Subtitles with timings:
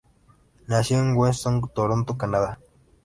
[0.65, 2.57] Nació en Weston, Toronto, Canadá.